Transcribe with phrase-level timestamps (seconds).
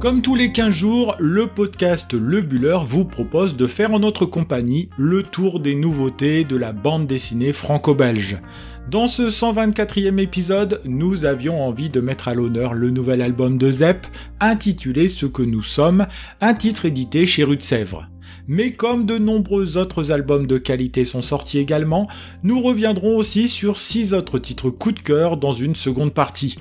[0.00, 4.24] Comme tous les 15 jours, le podcast Le Buller vous propose de faire en notre
[4.24, 8.38] compagnie le tour des nouveautés de la bande dessinée franco-belge.
[8.90, 13.70] Dans ce 124e épisode, nous avions envie de mettre à l'honneur le nouvel album de
[13.70, 14.06] Zep,
[14.40, 16.06] intitulé Ce que nous sommes,
[16.40, 18.08] un titre édité chez Rue Sèvres.
[18.48, 22.08] Mais comme de nombreux autres albums de qualité sont sortis également,
[22.42, 26.58] nous reviendrons aussi sur 6 autres titres coup de cœur dans une seconde partie.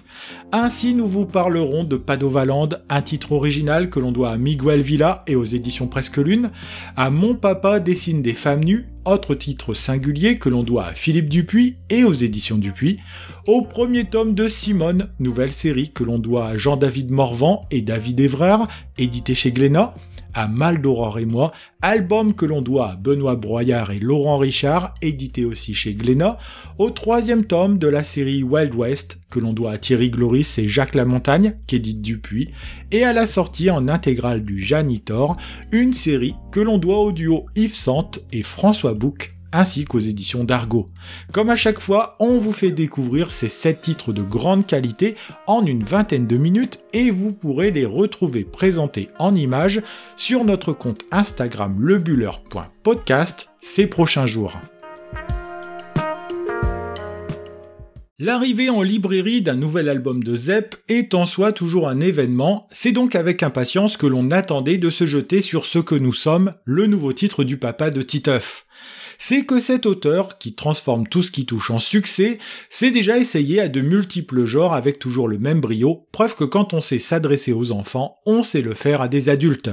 [0.52, 5.24] Ainsi, nous vous parlerons de Padovaland, un titre original que l'on doit à Miguel Villa
[5.28, 6.50] et aux éditions Presque Lune,
[6.96, 11.30] à Mon Papa dessine des femmes nues, autre titre singulier que l'on doit à Philippe
[11.30, 12.98] Dupuis et aux éditions Dupuis,
[13.46, 18.20] au premier tome de Simone, nouvelle série que l'on doit à Jean-David Morvan et David
[18.20, 19.94] Evrard, édité chez Glénat,
[20.34, 20.82] à Mal
[21.20, 25.94] et moi, album que l'on doit à Benoît Broyard et Laurent Richard, édité aussi chez
[25.94, 26.38] Glénat,
[26.78, 30.10] au troisième tome de la série Wild West, que l'on doit à Thierry
[30.58, 32.50] Et Jacques Lamontagne, qu'édite Dupuis,
[32.92, 35.36] et à la sortie en intégrale du Janitor,
[35.72, 40.44] une série que l'on doit au duo Yves Sante et François Bouc, ainsi qu'aux éditions
[40.44, 40.90] d'Argo.
[41.34, 45.16] Comme à chaque fois, on vous fait découvrir ces 7 titres de grande qualité
[45.48, 49.82] en une vingtaine de minutes et vous pourrez les retrouver présentés en images
[50.16, 54.54] sur notre compte Instagram lebuller.podcast ces prochains jours.
[58.22, 62.92] L'arrivée en librairie d'un nouvel album de Zep est en soi toujours un événement, c'est
[62.92, 66.86] donc avec impatience que l'on attendait de se jeter sur ce que nous sommes, le
[66.86, 68.66] nouveau titre du papa de Titeuf
[69.22, 72.40] c'est que cet auteur, qui transforme tout ce qui touche en succès,
[72.70, 76.74] s'est déjà essayé à de multiples genres avec toujours le même brio, preuve que quand
[76.74, 79.72] on sait s'adresser aux enfants, on sait le faire à des adultes.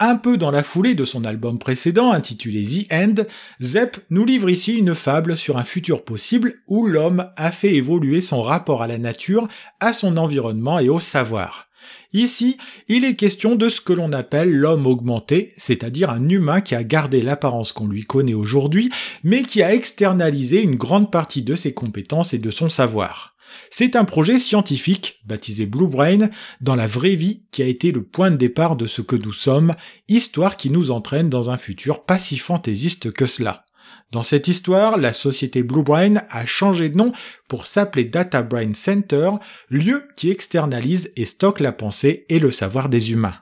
[0.00, 3.14] Un peu dans la foulée de son album précédent intitulé The End,
[3.60, 8.20] Zepp nous livre ici une fable sur un futur possible où l'homme a fait évoluer
[8.20, 9.48] son rapport à la nature,
[9.80, 11.66] à son environnement et au savoir.
[12.12, 16.76] Ici, il est question de ce que l'on appelle l'homme augmenté, c'est-à-dire un humain qui
[16.76, 18.90] a gardé l'apparence qu'on lui connaît aujourd'hui,
[19.24, 23.34] mais qui a externalisé une grande partie de ses compétences et de son savoir.
[23.70, 26.30] C'est un projet scientifique, baptisé Blue Brain,
[26.60, 29.32] dans la vraie vie qui a été le point de départ de ce que nous
[29.32, 29.74] sommes,
[30.08, 33.64] histoire qui nous entraîne dans un futur pas si fantaisiste que cela.
[34.10, 37.12] Dans cette histoire, la société Bluebrain a changé de nom
[37.46, 39.32] pour s'appeler Data Brain Center,
[39.68, 43.36] lieu qui externalise et stocke la pensée et le savoir des humains.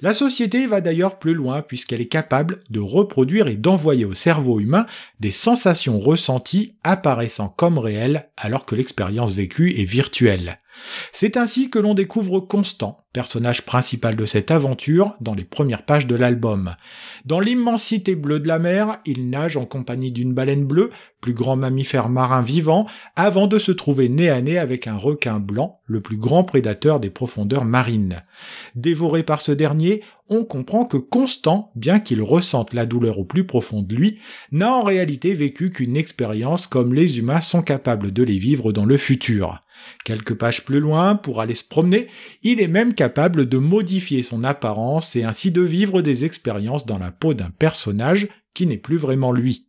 [0.00, 4.60] La société va d'ailleurs plus loin puisqu'elle est capable de reproduire et d'envoyer au cerveau
[4.60, 4.86] humain
[5.20, 10.61] des sensations ressenties apparaissant comme réelles alors que l'expérience vécue est virtuelle.
[11.12, 16.06] C'est ainsi que l'on découvre Constant, personnage principal de cette aventure, dans les premières pages
[16.06, 16.74] de l'album.
[17.24, 20.90] Dans l'immensité bleue de la mer, il nage en compagnie d'une baleine bleue,
[21.20, 25.38] plus grand mammifère marin vivant, avant de se trouver nez à nez avec un requin
[25.38, 28.22] blanc, le plus grand prédateur des profondeurs marines.
[28.74, 33.46] Dévoré par ce dernier, on comprend que Constant, bien qu'il ressente la douleur au plus
[33.46, 34.18] profond de lui,
[34.50, 38.86] n'a en réalité vécu qu'une expérience comme les humains sont capables de les vivre dans
[38.86, 39.60] le futur.
[40.04, 42.08] Quelques pages plus loin, pour aller se promener,
[42.42, 46.98] il est même capable de modifier son apparence et ainsi de vivre des expériences dans
[46.98, 49.66] la peau d'un personnage qui n'est plus vraiment lui.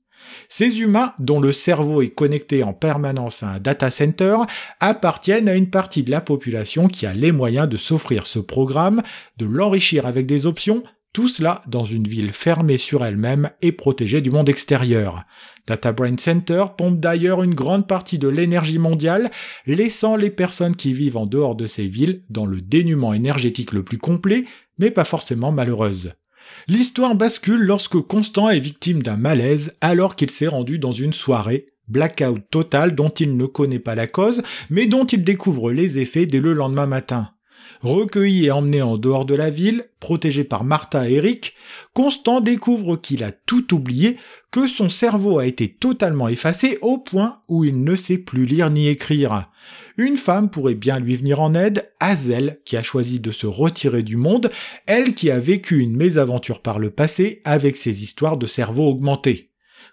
[0.49, 4.37] Ces humains, dont le cerveau est connecté en permanence à un data center,
[4.79, 9.01] appartiennent à une partie de la population qui a les moyens de s'offrir ce programme,
[9.37, 14.21] de l'enrichir avec des options, tout cela dans une ville fermée sur elle-même et protégée
[14.21, 15.23] du monde extérieur.
[15.65, 19.31] Data Brain Center pompe d'ailleurs une grande partie de l'énergie mondiale,
[19.65, 23.83] laissant les personnes qui vivent en dehors de ces villes dans le dénuement énergétique le
[23.83, 24.45] plus complet,
[24.77, 26.13] mais pas forcément malheureuse.
[26.67, 31.67] L'histoire bascule lorsque Constant est victime d'un malaise alors qu'il s'est rendu dans une soirée,
[31.87, 36.25] blackout total dont il ne connaît pas la cause, mais dont il découvre les effets
[36.25, 37.29] dès le lendemain matin.
[37.81, 41.53] Recueilli et emmené en dehors de la ville, protégé par Martha et Eric,
[41.93, 44.17] Constant découvre qu'il a tout oublié,
[44.53, 48.69] que son cerveau a été totalement effacé au point où il ne sait plus lire
[48.69, 49.49] ni écrire.
[49.97, 54.03] Une femme pourrait bien lui venir en aide, Hazel, qui a choisi de se retirer
[54.03, 54.51] du monde,
[54.85, 59.49] elle qui a vécu une mésaventure par le passé avec ses histoires de cerveau augmenté.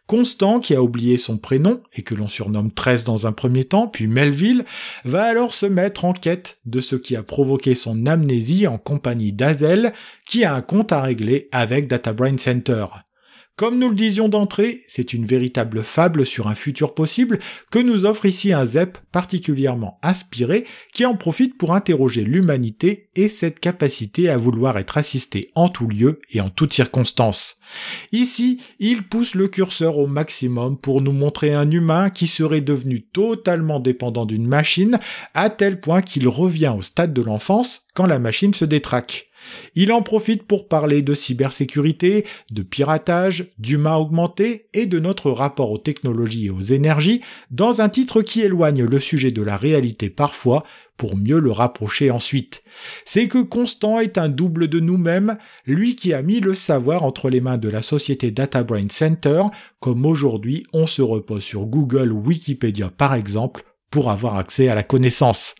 [0.06, 3.88] Constant, qui a oublié son prénom et que l'on surnomme Tress dans un premier temps,
[3.88, 4.66] puis Melville,
[5.06, 9.32] va alors se mettre en quête de ce qui a provoqué son amnésie en compagnie
[9.32, 9.94] d'Azel,
[10.28, 12.84] qui a un compte à régler avec Data Brain Center.
[13.56, 18.06] Comme nous le disions d'entrée, c'est une véritable fable sur un futur possible que nous
[18.06, 20.64] offre ici un ZEP particulièrement inspiré
[20.94, 25.86] qui en profite pour interroger l'humanité et cette capacité à vouloir être assisté en tout
[25.86, 27.60] lieu et en toutes circonstances.
[28.12, 33.02] Ici, il pousse le curseur au maximum pour nous montrer un humain qui serait devenu
[33.02, 34.98] totalement dépendant d'une machine
[35.34, 39.29] à tel point qu'il revient au stade de l'enfance quand la machine se détraque.
[39.74, 45.70] Il en profite pour parler de cybersécurité, de piratage, d'humain augmenté et de notre rapport
[45.70, 47.20] aux technologies et aux énergies
[47.50, 50.64] dans un titre qui éloigne le sujet de la réalité parfois
[50.96, 52.62] pour mieux le rapprocher ensuite.
[53.06, 57.30] C'est que Constant est un double de nous-mêmes, lui qui a mis le savoir entre
[57.30, 59.44] les mains de la société Data Brain Center,
[59.78, 64.74] comme aujourd'hui on se repose sur Google ou Wikipédia par exemple, pour avoir accès à
[64.74, 65.54] la connaissance.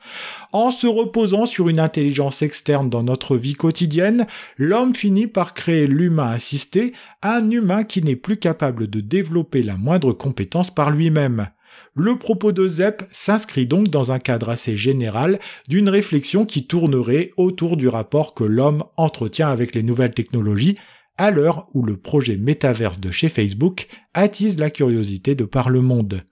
[0.53, 5.87] En se reposant sur une intelligence externe dans notre vie quotidienne, l'homme finit par créer
[5.87, 6.93] l'humain assisté,
[7.23, 11.49] un humain qui n'est plus capable de développer la moindre compétence par lui-même.
[11.95, 17.33] Le propos de Zepp s'inscrit donc dans un cadre assez général d'une réflexion qui tournerait
[17.37, 20.77] autour du rapport que l'homme entretient avec les nouvelles technologies,
[21.17, 25.83] à l'heure où le projet métaverse de chez Facebook attise la curiosité de par le
[25.83, 26.23] monde.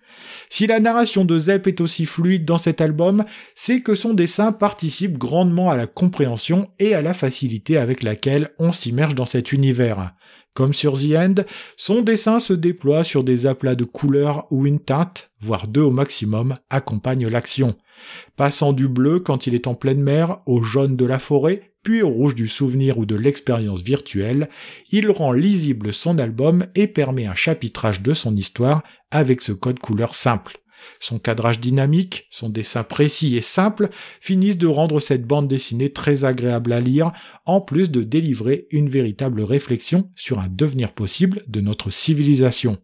[0.50, 3.24] Si la narration de Zepp est aussi fluide dans cet album,
[3.54, 8.50] c'est que son dessin participe grandement à la compréhension et à la facilité avec laquelle
[8.58, 10.12] on s'immerge dans cet univers.
[10.54, 11.34] Comme sur The End,
[11.76, 15.92] son dessin se déploie sur des aplats de couleurs où une teinte, voire deux au
[15.92, 17.76] maximum, accompagne l'action.
[18.36, 22.02] Passant du bleu quand il est en pleine mer au jaune de la forêt, puis
[22.02, 24.48] au rouge du souvenir ou de l'expérience virtuelle,
[24.90, 29.78] il rend lisible son album et permet un chapitrage de son histoire avec ce code
[29.78, 30.58] couleur simple.
[31.00, 33.88] Son cadrage dynamique, son dessin précis et simple
[34.20, 37.12] finissent de rendre cette bande dessinée très agréable à lire,
[37.46, 42.78] en plus de délivrer une véritable réflexion sur un devenir possible de notre civilisation.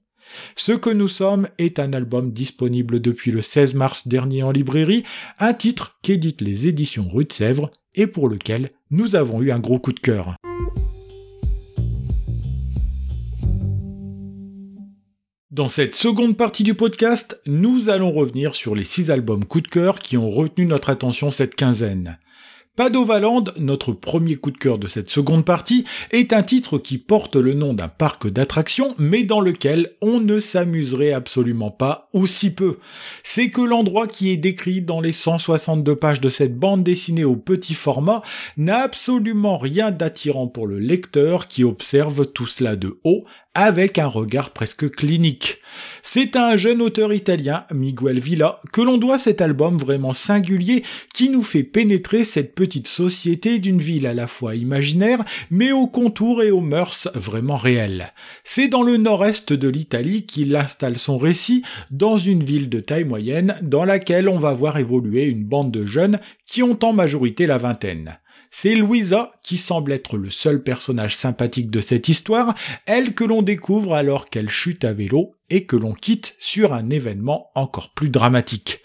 [0.57, 5.05] Ce que nous sommes est un album disponible depuis le 16 mars dernier en librairie,
[5.39, 9.59] un titre qu'éditent les éditions Rue de Sèvres et pour lequel nous avons eu un
[9.59, 10.37] gros coup de cœur.
[15.51, 19.69] Dans cette seconde partie du podcast, nous allons revenir sur les six albums coup de
[19.69, 22.19] cœur qui ont retenu notre attention cette quinzaine.
[22.77, 27.37] Padovaland, notre premier coup de cœur de cette seconde partie, est un titre qui porte
[27.37, 32.53] le nom d'un parc d'attractions, mais dans lequel on ne s'amuserait absolument pas, ou si
[32.53, 32.79] peu.
[33.23, 37.37] C'est que l'endroit qui est décrit dans les 162 pages de cette bande dessinée au
[37.37, 38.23] petit format
[38.57, 43.25] n'a absolument rien d'attirant pour le lecteur qui observe tout cela de haut,
[43.55, 45.61] avec un regard presque clinique.
[46.03, 50.85] C'est à un jeune auteur italien, Miguel Villa, que l'on doit cet album vraiment singulier
[51.13, 55.87] qui nous fait pénétrer cette petite société d'une ville à la fois imaginaire, mais aux
[55.87, 58.13] contours et aux mœurs vraiment réelles.
[58.45, 63.05] C'est dans le nord-est de l'Italie qu'il installe son récit dans une ville de taille
[63.05, 67.47] moyenne dans laquelle on va voir évoluer une bande de jeunes qui ont en majorité
[67.47, 68.19] la vingtaine.
[68.57, 72.55] C'est Louisa qui semble être le seul personnage sympathique de cette histoire,
[72.87, 76.91] elle que l'on découvre alors qu'elle chute à vélo et que l'on quitte sur un
[76.91, 78.81] événement encore plus dramatique.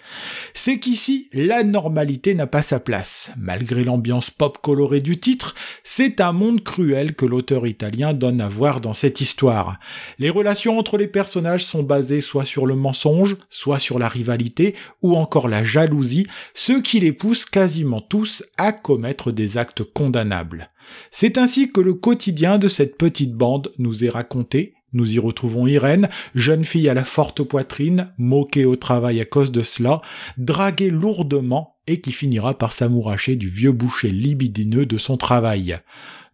[0.54, 3.32] C'est qu'ici, la normalité n'a pas sa place.
[3.38, 8.50] Malgré l'ambiance pop colorée du titre, c'est un monde cruel que l'auteur italien donne à
[8.50, 9.80] voir dans cette histoire.
[10.18, 14.76] Les relations entre les personnages sont basées soit sur le mensonge, soit sur la rivalité,
[15.02, 20.68] ou encore la jalousie, ce qui les pousse quasiment tous à commettre des actes condamnables.
[21.12, 25.68] C'est ainsi que le quotidien de cette petite bande nous est raconté nous y retrouvons
[25.68, 30.02] Irène, jeune fille à la forte poitrine, moquée au travail à cause de cela,
[30.38, 35.80] draguée lourdement et qui finira par s'amouracher du vieux boucher libidineux de son travail.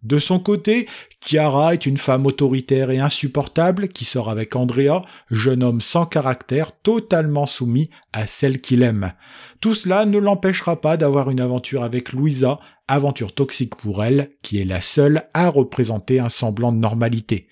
[0.05, 0.87] De son côté,
[1.19, 6.79] Chiara est une femme autoritaire et insupportable qui sort avec Andrea, jeune homme sans caractère,
[6.79, 9.13] totalement soumis à celle qu'il aime.
[9.61, 14.61] Tout cela ne l'empêchera pas d'avoir une aventure avec Louisa, aventure toxique pour elle, qui
[14.61, 17.47] est la seule à représenter un semblant de normalité.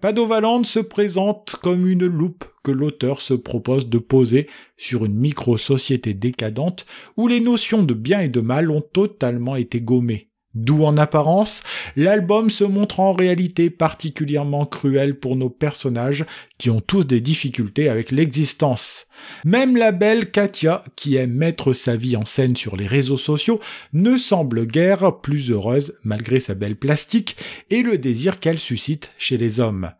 [0.00, 6.12] Padovaland se présente comme une loupe que l'auteur se propose de poser sur une micro-société
[6.12, 6.84] décadente
[7.16, 10.28] où les notions de bien et de mal ont totalement été gommées.
[10.54, 11.62] D'où en apparence,
[11.96, 16.24] l'album se montre en réalité particulièrement cruel pour nos personnages
[16.58, 19.05] qui ont tous des difficultés avec l'existence.
[19.44, 23.60] Même la belle Katia, qui aime mettre sa vie en scène sur les réseaux sociaux,
[23.92, 27.36] ne semble guère plus heureuse malgré sa belle plastique
[27.70, 29.90] et le désir qu'elle suscite chez les hommes.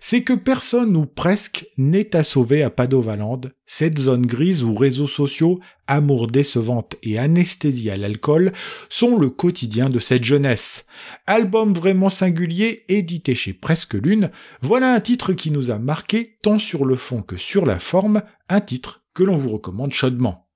[0.00, 5.06] C'est que personne ou presque n'est à sauver à Padovaland, cette zone grise où réseaux
[5.06, 8.52] sociaux, amour décevante et anesthésie à l'alcool
[8.90, 10.84] sont le quotidien de cette jeunesse.
[11.26, 16.58] Album vraiment singulier, édité chez Presque Lune, voilà un titre qui nous a marqué tant
[16.58, 20.48] sur le fond que sur la forme, un titre que l'on vous recommande chaudement.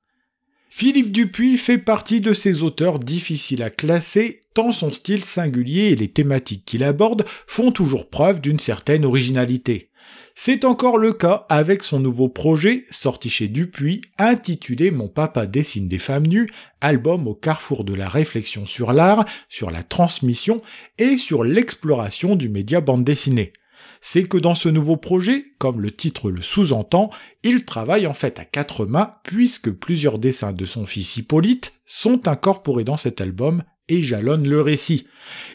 [0.69, 5.97] Philippe Dupuis fait partie de ces auteurs difficiles à classer, tant son style singulier et
[5.97, 9.91] les thématiques qu'il aborde font toujours preuve d'une certaine originalité.
[10.35, 15.89] C'est encore le cas avec son nouveau projet, sorti chez Dupuis, intitulé Mon papa dessine
[15.89, 16.49] des femmes nues,
[16.81, 20.63] album au carrefour de la réflexion sur l'art, sur la transmission
[20.99, 23.53] et sur l'exploration du média bande dessinée.
[24.01, 27.11] C'est que dans ce nouveau projet, comme le titre le sous-entend,
[27.43, 32.29] il travaille en fait à quatre mains puisque plusieurs dessins de son fils Hippolyte sont
[32.29, 35.07] incorporés dans cet album et jalonne le récit.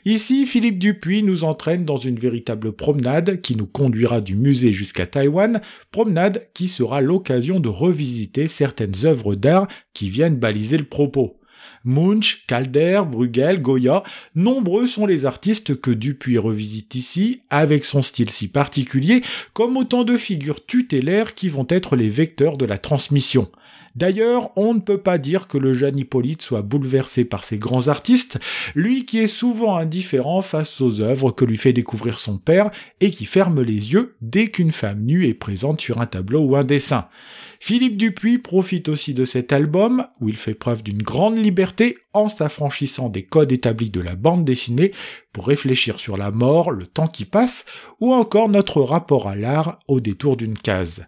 [0.05, 5.05] Ici, Philippe Dupuis nous entraîne dans une véritable promenade qui nous conduira du musée jusqu'à
[5.05, 11.39] Taïwan, promenade qui sera l'occasion de revisiter certaines œuvres d'art qui viennent baliser le propos.
[11.84, 14.04] Munch, Calder, Bruegel, Goya,
[14.36, 19.22] nombreux sont les artistes que Dupuis revisite ici, avec son style si particulier,
[19.54, 23.50] comme autant de figures tutélaires qui vont être les vecteurs de la transmission.
[23.95, 27.89] D'ailleurs, on ne peut pas dire que le jeune Hippolyte soit bouleversé par ces grands
[27.89, 28.39] artistes,
[28.73, 32.71] lui qui est souvent indifférent face aux œuvres que lui fait découvrir son père
[33.01, 36.55] et qui ferme les yeux dès qu'une femme nue est présente sur un tableau ou
[36.55, 37.07] un dessin.
[37.59, 42.29] Philippe Dupuis profite aussi de cet album, où il fait preuve d'une grande liberté en
[42.29, 44.91] s'affranchissant des codes établis de la bande dessinée
[45.31, 47.65] pour réfléchir sur la mort, le temps qui passe,
[48.01, 51.05] ou encore notre rapport à l'art au détour d'une case.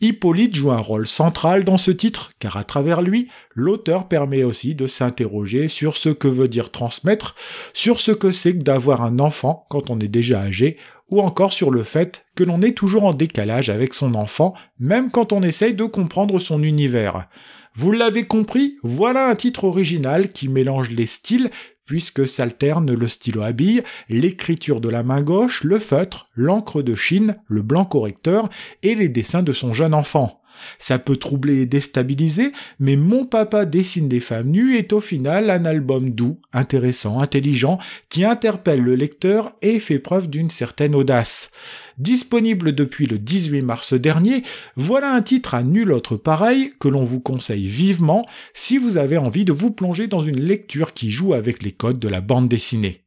[0.00, 4.74] Hippolyte joue un rôle central dans ce titre, car à travers lui, l'auteur permet aussi
[4.74, 7.34] de s'interroger sur ce que veut dire transmettre,
[7.72, 10.78] sur ce que c'est que d'avoir un enfant quand on est déjà âgé,
[11.10, 15.10] ou encore sur le fait que l'on est toujours en décalage avec son enfant, même
[15.10, 17.28] quand on essaye de comprendre son univers.
[17.76, 21.50] Vous l'avez compris, voilà un titre original qui mélange les styles,
[21.84, 26.94] puisque s'alterne le stylo à bille, l'écriture de la main gauche, le feutre, l'encre de
[26.94, 28.48] Chine, le blanc correcteur
[28.82, 30.43] et les dessins de son jeune enfant.
[30.78, 35.50] Ça peut troubler et déstabiliser, mais Mon papa dessine des femmes nues est au final
[35.50, 41.50] un album doux, intéressant, intelligent, qui interpelle le lecteur et fait preuve d'une certaine audace.
[41.98, 44.42] Disponible depuis le 18 mars dernier,
[44.76, 49.18] voilà un titre à nul autre pareil que l'on vous conseille vivement si vous avez
[49.18, 52.48] envie de vous plonger dans une lecture qui joue avec les codes de la bande
[52.48, 53.03] dessinée.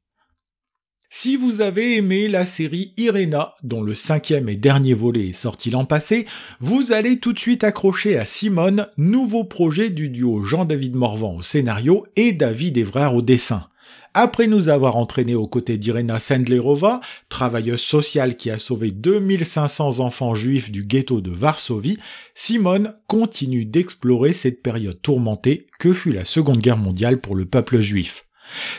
[1.09, 5.69] Si vous avez aimé la série Irena, dont le cinquième et dernier volet est sorti
[5.69, 6.25] l'an passé,
[6.59, 11.41] vous allez tout de suite accrocher à Simone, nouveau projet du duo Jean-David Morvan au
[11.41, 13.67] scénario et David Evrard au dessin.
[14.13, 16.99] Après nous avoir entraînés aux côtés d'Irena Sendlerova,
[17.29, 21.99] travailleuse sociale qui a sauvé 2500 enfants juifs du ghetto de Varsovie,
[22.35, 27.79] Simone continue d'explorer cette période tourmentée que fut la Seconde Guerre mondiale pour le peuple
[27.79, 28.26] juif.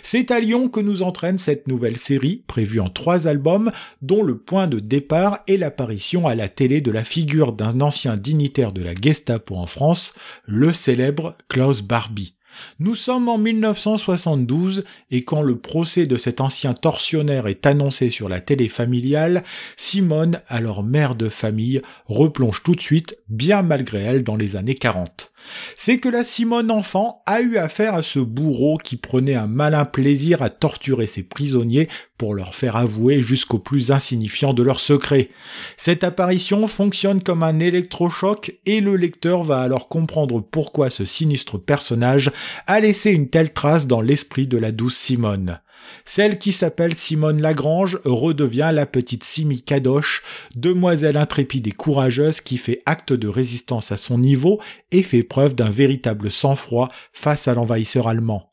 [0.03, 3.71] C'est à Lyon que nous entraîne cette nouvelle série, prévue en trois albums,
[4.03, 8.17] dont le point de départ est l'apparition à la télé de la figure d'un ancien
[8.17, 10.15] dignitaire de la Gestapo en France,
[10.47, 12.35] le célèbre Klaus Barbie.
[12.81, 18.29] Nous sommes en 1972 et quand le procès de cet ancien tortionnaire est annoncé sur
[18.29, 19.45] la télé familiale,
[19.77, 24.75] Simone, alors mère de famille, replonge tout de suite, bien malgré elle, dans les années
[24.75, 25.33] 40
[25.77, 29.85] c'est que la Simone enfant a eu affaire à ce bourreau qui prenait un malin
[29.85, 35.31] plaisir à torturer ses prisonniers pour leur faire avouer jusqu'au plus insignifiant de leurs secrets.
[35.77, 41.59] Cette apparition fonctionne comme un électrochoc et le lecteur va alors comprendre pourquoi ce sinistre
[41.59, 42.31] personnage
[42.67, 45.61] a laissé une telle trace dans l'esprit de la douce Simone.
[46.05, 50.23] Celle qui s'appelle Simone Lagrange redevient la petite Simi Kadosh,
[50.55, 54.61] demoiselle intrépide et courageuse qui fait acte de résistance à son niveau
[54.93, 58.49] et fait preuve d'un véritable sang-froid face à l'envahisseur allemand.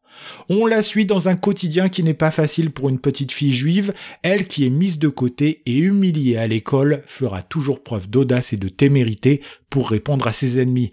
[0.49, 3.93] On la suit dans un quotidien qui n'est pas facile pour une petite fille juive,
[4.23, 8.57] elle qui est mise de côté et humiliée à l'école fera toujours preuve d'audace et
[8.57, 10.91] de témérité pour répondre à ses ennemis.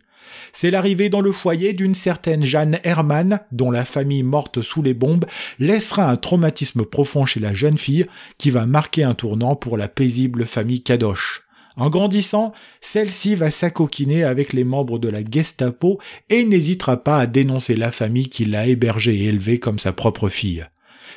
[0.53, 4.95] C'est l'arrivée dans le foyer d'une certaine Jeanne Hermann, dont la famille morte sous les
[4.95, 5.27] bombes
[5.59, 8.07] laissera un traumatisme profond chez la jeune fille
[8.39, 11.43] qui va marquer un tournant pour la paisible famille Kadosh.
[11.77, 15.99] En grandissant, celle-ci va s'acoquiner avec les membres de la Gestapo
[16.29, 20.29] et n'hésitera pas à dénoncer la famille qui l'a hébergée et élevée comme sa propre
[20.29, 20.67] fille.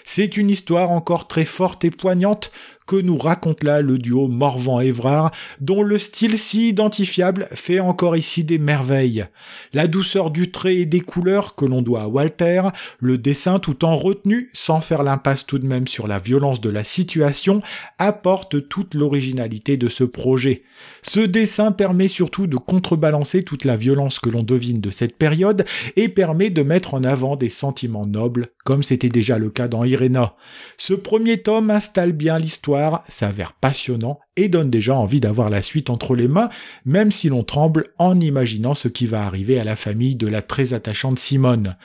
[0.06, 2.52] C'est une histoire encore très forte et poignante
[2.86, 8.44] que nous raconte là le duo Morvan-Évrard, dont le style si identifiable fait encore ici
[8.44, 9.26] des merveilles.
[9.74, 12.64] La douceur du trait et des couleurs que l'on doit à Walter,
[13.00, 16.70] le dessin tout en retenue, sans faire l'impasse tout de même sur la violence de
[16.70, 17.62] la situation,
[17.98, 20.64] apporte toute l'originalité de ce projet.
[21.02, 25.66] Ce dessin permet surtout de contrebalancer toute la violence que l'on devine de cette période
[25.96, 29.84] et permet de mettre en avant des sentiments nobles, comme c'était déjà le cas dans
[29.84, 30.36] Irena.
[30.78, 32.75] Ce premier tome installe bien l'histoire
[33.08, 36.50] s'avère passionnant et donne déjà envie d'avoir la suite entre les mains,
[36.86, 40.42] même si l'on tremble en imaginant ce qui va arriver à la famille de la
[40.42, 41.78] très attachante Simone.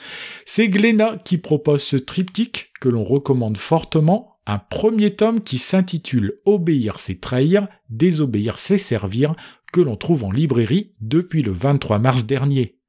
[0.46, 6.34] C'est Glénat qui propose ce triptyque que l'on recommande fortement un premier tome qui s'intitule
[6.44, 9.34] Obéir c'est trahir, désobéir c'est servir,
[9.72, 12.79] que l'on trouve en librairie depuis le 23 mars dernier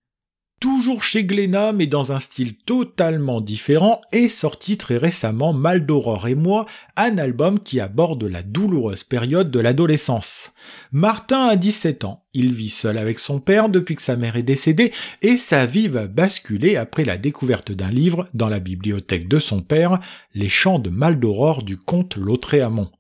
[0.62, 6.28] toujours chez Glénat mais dans un style totalement différent, est sorti très récemment Mal d'Aurore
[6.28, 10.54] et moi, un album qui aborde la douloureuse période de l'adolescence.
[10.92, 14.44] Martin a 17 ans, il vit seul avec son père depuis que sa mère est
[14.44, 19.40] décédée et sa vie va basculer après la découverte d'un livre dans la bibliothèque de
[19.40, 20.00] son père,
[20.36, 22.92] Les chants de Mal d'Aurore du comte Lautréamont.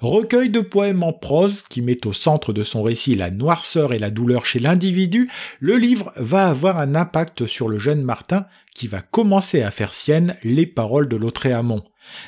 [0.00, 3.98] Recueil de poèmes en prose qui met au centre de son récit la noirceur et
[3.98, 5.30] la douleur chez l'individu,
[5.60, 9.94] le livre va avoir un impact sur le jeune Martin qui va commencer à faire
[9.94, 11.82] sienne les paroles de Lautréamont.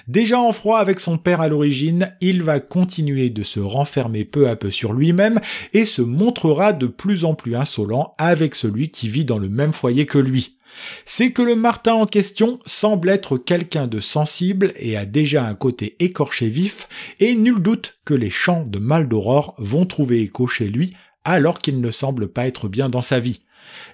[0.09, 4.49] Déjà en froid avec son père à l'origine, il va continuer de se renfermer peu
[4.49, 5.41] à peu sur lui-même
[5.73, 9.73] et se montrera de plus en plus insolent avec celui qui vit dans le même
[9.73, 10.58] foyer que lui
[11.05, 15.55] c'est que le Martin en question semble être quelqu'un de sensible et a déjà un
[15.55, 16.89] côté écorché vif,
[17.21, 20.95] et nul doute que les chants de Maldoror vont trouver écho chez lui
[21.25, 23.43] alors qu'il ne semble pas être bien dans sa vie.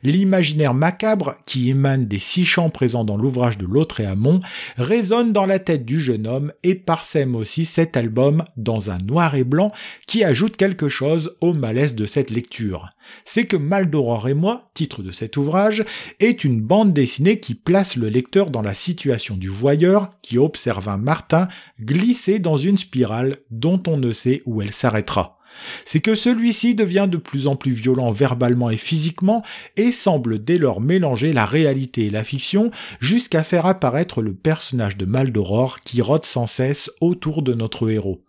[0.04, 4.40] L'imaginaire macabre qui émane des six chants présents dans l'ouvrage de Lautréamont
[4.76, 9.34] résonne dans la tête du jeune homme et parsème aussi cet album dans un noir
[9.34, 9.72] et blanc
[10.06, 12.90] qui ajoute quelque chose au malaise de cette lecture.
[13.24, 15.86] C'est que Mal d'Aurore et moi, titre de cet ouvrage,
[16.20, 20.90] est une bande dessinée qui place le lecteur dans la situation du voyeur qui observe
[20.90, 21.48] un Martin
[21.80, 25.38] glisser dans une spirale dont on ne sait où elle s'arrêtera
[25.84, 29.42] c'est que celui-ci devient de plus en plus violent verbalement et physiquement
[29.76, 32.70] et semble dès lors mélanger la réalité et la fiction
[33.00, 38.24] jusqu'à faire apparaître le personnage de Maldoror qui rôde sans cesse autour de notre héros.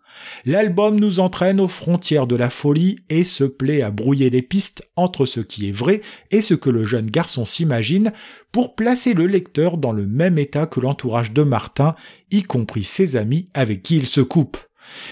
[0.46, 4.88] L'album nous entraîne aux frontières de la folie et se plaît à brouiller les pistes
[4.96, 6.02] entre ce qui est vrai
[6.32, 8.14] et ce que le jeune garçon s'imagine
[8.52, 11.96] pour placer le lecteur dans le même état que l'entourage de Martin,
[12.32, 14.58] y compris ses amis avec qui il se coupe.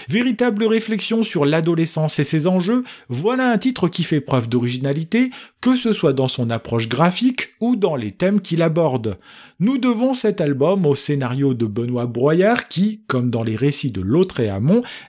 [0.08, 5.76] Véritable réflexion sur l'adolescence et ses enjeux, voilà un titre qui fait preuve d'originalité, que
[5.76, 9.18] ce soit dans son approche graphique ou dans les thèmes qu'il aborde.
[9.60, 14.00] Nous devons cet album au scénario de Benoît Broyard qui, comme dans les récits de
[14.00, 14.50] L'autre et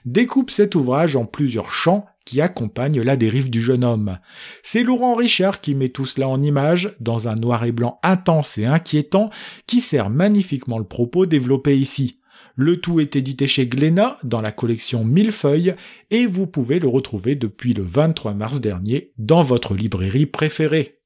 [0.04, 4.18] découpe cet ouvrage en plusieurs chants qui accompagnent la dérive du jeune homme.
[4.62, 8.58] C'est Laurent Richard qui met tout cela en image, dans un noir et blanc intense
[8.58, 9.30] et inquiétant,
[9.66, 12.18] qui sert magnifiquement le propos développé ici.
[12.58, 15.74] Le tout est édité chez Glénat dans la collection Millefeuille
[16.10, 20.96] et vous pouvez le retrouver depuis le 23 mars dernier dans votre librairie préférée.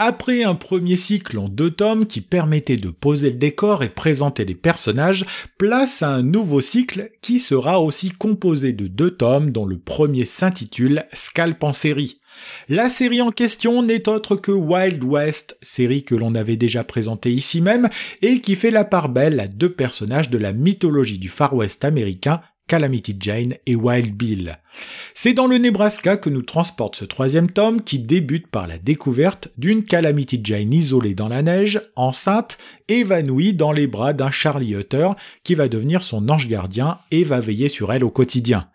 [0.00, 4.44] Après un premier cycle en deux tomes qui permettait de poser le décor et présenter
[4.44, 5.26] les personnages,
[5.58, 10.24] place à un nouveau cycle qui sera aussi composé de deux tomes dont le premier
[10.24, 12.20] s'intitule Scalp en série.
[12.68, 17.30] La série en question n'est autre que Wild West, série que l'on avait déjà présentée
[17.30, 17.88] ici même
[18.22, 21.84] et qui fait la part belle à deux personnages de la mythologie du Far West
[21.84, 24.58] américain, Calamity Jane et Wild Bill.
[25.14, 29.48] C'est dans le Nebraska que nous transporte ce troisième tome qui débute par la découverte
[29.56, 35.08] d'une Calamity Jane isolée dans la neige, enceinte, évanouie dans les bras d'un Charlie Hutter
[35.42, 38.68] qui va devenir son ange gardien et va veiller sur elle au quotidien.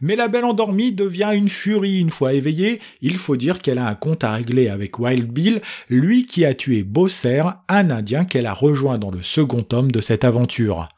[0.00, 3.88] Mais la belle endormie devient une furie une fois éveillée, il faut dire qu'elle a
[3.88, 8.46] un compte à régler avec Wild Bill, lui qui a tué Bosser, un Indien qu'elle
[8.46, 10.88] a rejoint dans le second tome de cette aventure.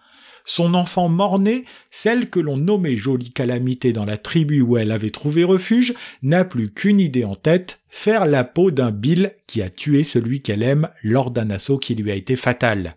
[0.44, 5.10] Son enfant mort-né, celle que l'on nommait Jolie Calamité dans la tribu où elle avait
[5.10, 9.70] trouvé refuge, n'a plus qu'une idée en tête, faire la peau d'un Bill qui a
[9.70, 12.96] tué celui qu'elle aime lors d'un assaut qui lui a été fatal.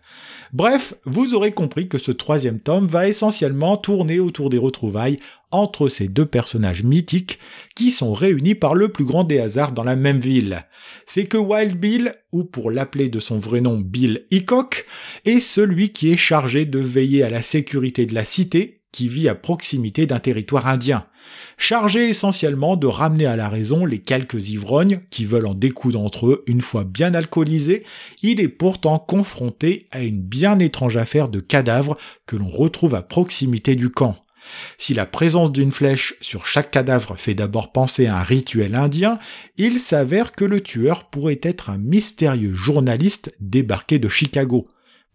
[0.52, 5.18] Bref, vous aurez compris que ce troisième tome va essentiellement tourner autour des retrouvailles
[5.50, 7.38] entre ces deux personnages mythiques
[7.74, 10.66] qui sont réunis par le plus grand des hasards dans la même ville.
[11.06, 14.86] C'est que Wild Bill, ou pour l'appeler de son vrai nom Bill Hickok,
[15.24, 19.28] est celui qui est chargé de veiller à la sécurité de la cité qui vit
[19.28, 21.06] à proximité d'un territoire indien
[21.58, 26.26] chargé essentiellement de ramener à la raison les quelques ivrognes qui veulent en découdre entre
[26.28, 27.84] eux une fois bien alcoolisés,
[28.22, 33.02] il est pourtant confronté à une bien étrange affaire de cadavres que l'on retrouve à
[33.02, 34.16] proximité du camp.
[34.78, 39.18] Si la présence d'une flèche sur chaque cadavre fait d'abord penser à un rituel indien,
[39.56, 44.66] il s'avère que le tueur pourrait être un mystérieux journaliste débarqué de Chicago.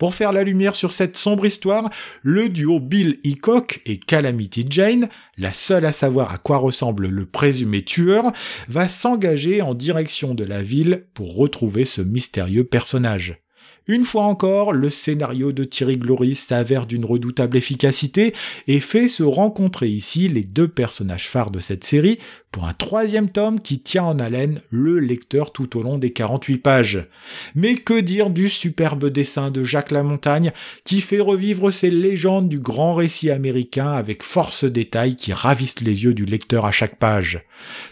[0.01, 1.91] Pour faire la lumière sur cette sombre histoire,
[2.23, 7.27] le duo Bill Hickok et Calamity Jane, la seule à savoir à quoi ressemble le
[7.27, 8.31] présumé tueur,
[8.67, 13.43] va s'engager en direction de la ville pour retrouver ce mystérieux personnage.
[13.87, 18.33] Une fois encore, le scénario de Thierry Glory s'avère d'une redoutable efficacité
[18.67, 22.19] et fait se rencontrer ici les deux personnages phares de cette série
[22.51, 26.57] pour un troisième tome qui tient en haleine le lecteur tout au long des 48
[26.57, 27.07] pages.
[27.55, 30.51] Mais que dire du superbe dessin de Jacques Lamontagne
[30.83, 36.03] qui fait revivre ces légendes du grand récit américain avec force détails qui ravissent les
[36.03, 37.41] yeux du lecteur à chaque page.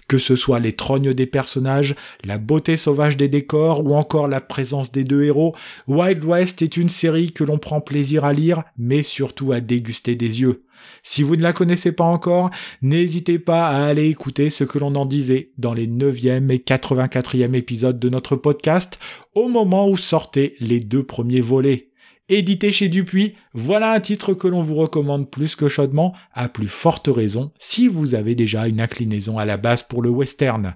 [0.07, 4.41] Que ce soit les trognes des personnages, la beauté sauvage des décors ou encore la
[4.41, 5.55] présence des deux héros,
[5.87, 10.15] Wild West est une série que l'on prend plaisir à lire mais surtout à déguster
[10.15, 10.63] des yeux.
[11.03, 12.49] Si vous ne la connaissez pas encore,
[12.81, 17.53] n'hésitez pas à aller écouter ce que l'on en disait dans les 9e et 84e
[17.53, 18.99] épisodes de notre podcast
[19.35, 21.89] au moment où sortaient les deux premiers volets.
[22.31, 26.67] Édité chez Dupuis, voilà un titre que l'on vous recommande plus que chaudement, à plus
[26.67, 30.75] forte raison si vous avez déjà une inclinaison à la base pour le western.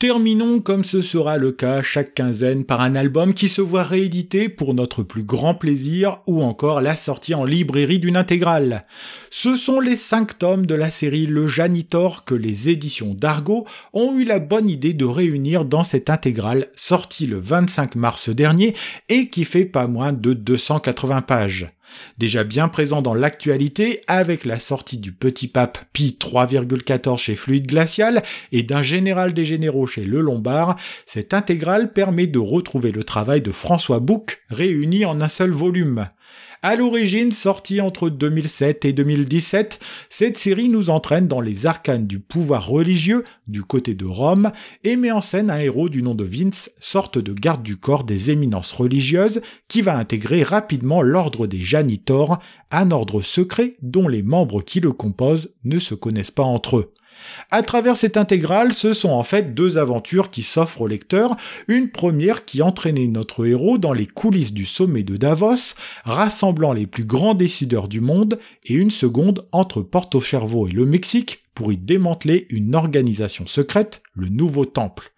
[0.00, 4.48] Terminons comme ce sera le cas chaque quinzaine par un album qui se voit réédité
[4.48, 8.86] pour notre plus grand plaisir ou encore la sortie en librairie d'une intégrale.
[9.30, 14.18] Ce sont les cinq tomes de la série Le Janitor que les éditions d'Argo ont
[14.18, 18.74] eu la bonne idée de réunir dans cette intégrale sortie le 25 mars dernier
[19.08, 21.68] et qui fait pas moins de 280 pages
[22.18, 27.66] déjà bien présent dans l'actualité avec la sortie du Petit Pape Pi 3,14 chez Fluide
[27.66, 30.76] Glacial et d'un Général des Généraux chez Le Lombard,
[31.06, 36.08] cette intégrale permet de retrouver le travail de François Bouc réuni en un seul volume.
[36.66, 42.20] À l'origine sortie entre 2007 et 2017, cette série nous entraîne dans les arcanes du
[42.20, 44.50] pouvoir religieux du côté de Rome
[44.82, 48.04] et met en scène un héros du nom de Vince, sorte de garde du corps
[48.04, 52.38] des éminences religieuses, qui va intégrer rapidement l'ordre des Janitors,
[52.70, 56.94] un ordre secret dont les membres qui le composent ne se connaissent pas entre eux.
[57.50, 61.36] À travers cette intégrale, ce sont en fait deux aventures qui s'offrent au lecteur,
[61.68, 65.74] une première qui entraînait notre héros dans les coulisses du sommet de Davos,
[66.04, 70.86] rassemblant les plus grands décideurs du monde, et une seconde entre Porto Cervo et le
[70.86, 75.12] Mexique, pour y démanteler une organisation secrète, le Nouveau Temple.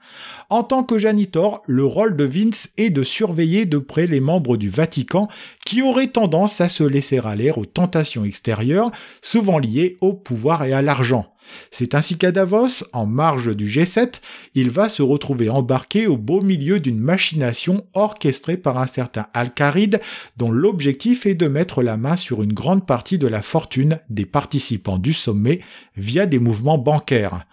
[0.50, 4.56] En tant que janitor, le rôle de Vince est de surveiller de près les membres
[4.56, 5.28] du Vatican
[5.64, 8.90] qui auraient tendance à se laisser aller aux tentations extérieures,
[9.22, 11.26] souvent liées au pouvoir et à l'argent.
[11.70, 14.20] C'est ainsi qu'à Davos, en marge du G7,
[14.54, 20.00] il va se retrouver embarqué au beau milieu d'une machination orchestrée par un certain Alcaride,
[20.36, 24.26] dont l'objectif est de mettre la main sur une grande partie de la fortune des
[24.26, 25.60] participants du sommet
[25.96, 27.44] via des mouvements bancaires.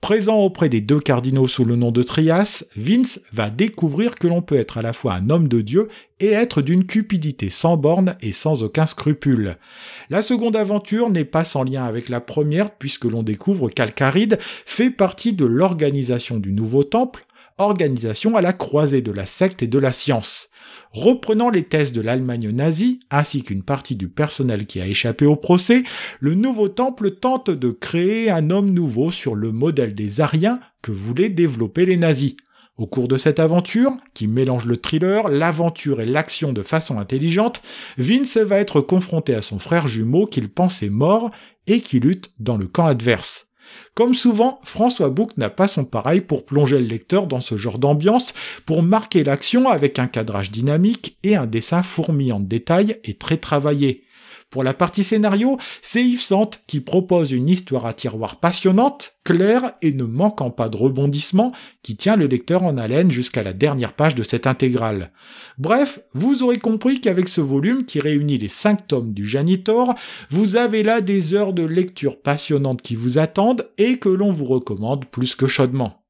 [0.00, 4.42] Présent auprès des deux cardinaux sous le nom de Trias, Vince va découvrir que l'on
[4.42, 5.88] peut être à la fois un homme de Dieu
[6.20, 9.54] et être d'une cupidité sans borne et sans aucun scrupule.
[10.10, 14.90] La seconde aventure n'est pas sans lien avec la première puisque l'on découvre qu'Alcaride fait
[14.90, 17.26] partie de l'organisation du nouveau temple,
[17.58, 20.48] organisation à la croisée de la secte et de la science.
[20.92, 25.36] Reprenant les thèses de l'Allemagne nazie, ainsi qu'une partie du personnel qui a échappé au
[25.36, 25.82] procès,
[26.20, 30.92] le nouveau temple tente de créer un homme nouveau sur le modèle des Ariens que
[30.92, 32.36] voulaient développer les nazis.
[32.78, 37.60] Au cours de cette aventure, qui mélange le thriller, l'aventure et l'action de façon intelligente,
[37.96, 41.32] Vince va être confronté à son frère jumeau qu'il pensait mort
[41.66, 43.48] et qui lutte dans le camp adverse.
[43.94, 47.78] Comme souvent, François Bouc n'a pas son pareil pour plonger le lecteur dans ce genre
[47.78, 48.32] d'ambiance,
[48.64, 53.38] pour marquer l'action avec un cadrage dynamique et un dessin fourmillant de détails et très
[53.38, 54.04] travaillé.
[54.50, 59.72] Pour la partie scénario, c'est Yves Sante qui propose une histoire à tiroir passionnante, claire
[59.82, 63.92] et ne manquant pas de rebondissements, qui tient le lecteur en haleine jusqu'à la dernière
[63.92, 65.12] page de cette intégrale.
[65.58, 69.94] Bref, vous aurez compris qu'avec ce volume qui réunit les cinq tomes du Janitor,
[70.30, 74.46] vous avez là des heures de lecture passionnantes qui vous attendent et que l'on vous
[74.46, 76.07] recommande plus que chaudement.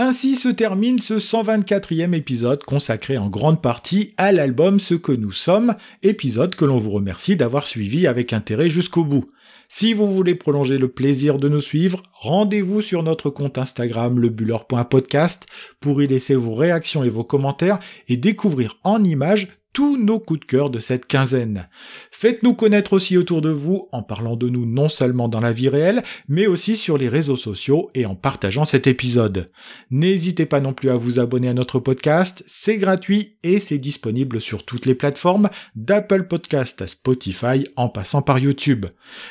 [0.00, 5.32] Ainsi se termine ce 124e épisode consacré en grande partie à l'album Ce que nous
[5.32, 9.26] sommes, épisode que l'on vous remercie d'avoir suivi avec intérêt jusqu'au bout.
[9.68, 15.46] Si vous voulez prolonger le plaisir de nous suivre, rendez-vous sur notre compte Instagram lebuller.podcast
[15.80, 20.40] pour y laisser vos réactions et vos commentaires et découvrir en images tous nos coups
[20.40, 21.68] de cœur de cette quinzaine.
[22.10, 25.68] Faites-nous connaître aussi autour de vous en parlant de nous non seulement dans la vie
[25.68, 29.46] réelle, mais aussi sur les réseaux sociaux et en partageant cet épisode.
[29.90, 34.40] N'hésitez pas non plus à vous abonner à notre podcast, c'est gratuit et c'est disponible
[34.40, 38.86] sur toutes les plateformes, d'Apple Podcast à Spotify en passant par YouTube.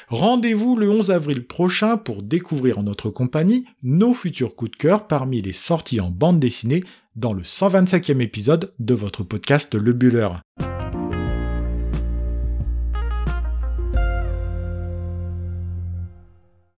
[0.10, 5.08] Rendez-vous le 11 avril prochain pour découvrir en notre compagnie nos futurs coups de cœur
[5.08, 6.84] parmi les sorties en bande dessinée
[7.18, 10.30] dans le 125e épisode de votre podcast Le Buller.